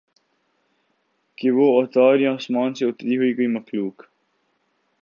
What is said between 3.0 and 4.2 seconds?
ہوئی کوئی مخلوق